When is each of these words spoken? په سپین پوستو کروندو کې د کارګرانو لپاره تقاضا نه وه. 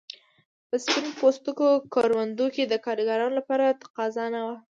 په 0.67 0.75
سپین 0.83 1.05
پوستو 1.19 1.51
کروندو 1.93 2.45
کې 2.55 2.63
د 2.67 2.73
کارګرانو 2.85 3.37
لپاره 3.39 3.77
تقاضا 3.83 4.25
نه 4.33 4.41
وه. 4.45 4.55